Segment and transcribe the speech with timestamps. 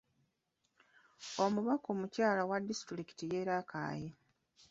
[1.43, 4.03] Omubaka omukyala owa Disitulikiti y'e Rakai